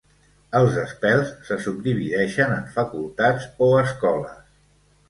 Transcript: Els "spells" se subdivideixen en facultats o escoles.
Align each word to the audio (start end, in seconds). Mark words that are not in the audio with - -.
Els 0.59 0.77
"spells" 0.93 1.29
se 1.49 1.59
subdivideixen 1.67 2.57
en 2.57 2.67
facultats 2.81 3.49
o 3.69 3.73
escoles. 3.85 4.43